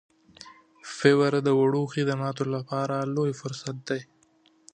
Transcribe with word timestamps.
فیور 0.95 1.33
د 1.43 1.49
وړو 1.59 1.83
خدماتو 1.93 2.43
لپاره 2.55 2.95
لوی 3.15 3.31
فرصت 3.41 3.75
دی. 3.89 4.01